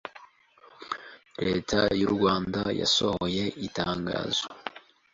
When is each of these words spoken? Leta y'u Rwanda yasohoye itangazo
Leta 1.47 1.79
y'u 1.99 2.09
Rwanda 2.15 2.61
yasohoye 2.81 3.43
itangazo 3.67 4.45